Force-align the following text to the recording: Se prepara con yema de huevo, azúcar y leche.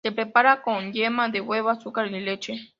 Se 0.03 0.11
prepara 0.11 0.63
con 0.63 0.91
yema 0.93 1.29
de 1.29 1.41
huevo, 1.41 1.69
azúcar 1.69 2.07
y 2.07 2.19
leche. 2.21 2.69